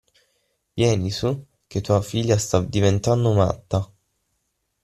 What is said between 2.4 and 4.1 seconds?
diventando matta!